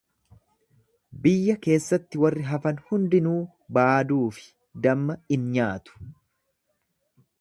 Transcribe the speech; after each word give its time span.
Biyya 1.25 1.55
keessatti 1.65 2.21
warri 2.23 2.45
hafan 2.47 2.79
hundinuu 2.87 3.37
baaduu 3.79 4.25
fi 4.39 4.49
damma 4.87 5.19
in 5.39 5.47
nyaatu. 5.59 6.01